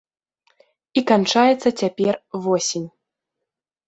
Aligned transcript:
І 1.01 1.03
канчаецца 1.11 1.69
цяпер 1.81 2.13
восень. 2.47 2.87